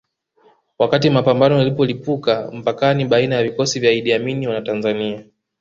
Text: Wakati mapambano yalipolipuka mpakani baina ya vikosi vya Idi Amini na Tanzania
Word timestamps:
Wakati 0.79 1.09
mapambano 1.09 1.57
yalipolipuka 1.59 2.51
mpakani 2.51 3.05
baina 3.05 3.35
ya 3.35 3.43
vikosi 3.43 3.79
vya 3.79 3.91
Idi 3.91 4.13
Amini 4.13 4.45
na 4.45 4.61
Tanzania 4.61 5.23